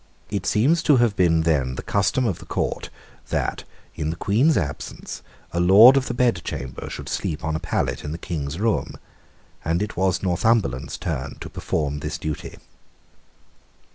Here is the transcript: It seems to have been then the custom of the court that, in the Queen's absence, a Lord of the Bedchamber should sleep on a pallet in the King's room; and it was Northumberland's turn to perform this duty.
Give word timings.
It 0.31 0.47
seems 0.47 0.81
to 0.81 0.95
have 0.97 1.15
been 1.15 1.41
then 1.41 1.75
the 1.75 1.83
custom 1.83 2.25
of 2.25 2.39
the 2.39 2.47
court 2.47 2.89
that, 3.29 3.65
in 3.93 4.09
the 4.09 4.15
Queen's 4.15 4.57
absence, 4.57 5.21
a 5.51 5.59
Lord 5.59 5.95
of 5.95 6.07
the 6.07 6.15
Bedchamber 6.15 6.89
should 6.89 7.07
sleep 7.07 7.43
on 7.43 7.55
a 7.55 7.59
pallet 7.59 8.03
in 8.03 8.11
the 8.11 8.17
King's 8.17 8.59
room; 8.59 8.95
and 9.63 9.79
it 9.79 9.95
was 9.95 10.23
Northumberland's 10.23 10.97
turn 10.97 11.35
to 11.41 11.51
perform 11.51 11.99
this 11.99 12.17
duty. 12.17 12.55